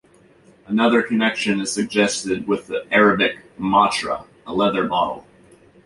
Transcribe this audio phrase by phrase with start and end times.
[0.65, 5.27] Another connection is suggested with the Arabic "matra", a leather bottle.